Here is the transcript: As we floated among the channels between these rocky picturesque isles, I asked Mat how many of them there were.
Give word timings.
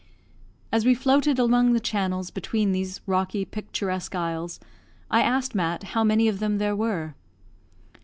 As 0.71 0.83
we 0.83 0.95
floated 0.95 1.37
among 1.37 1.73
the 1.73 1.79
channels 1.79 2.31
between 2.31 2.71
these 2.71 3.01
rocky 3.05 3.45
picturesque 3.45 4.15
isles, 4.15 4.59
I 5.11 5.21
asked 5.21 5.53
Mat 5.53 5.83
how 5.93 6.03
many 6.03 6.27
of 6.27 6.39
them 6.39 6.57
there 6.57 6.75
were. 6.75 7.13